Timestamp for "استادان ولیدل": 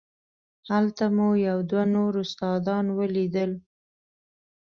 2.23-3.51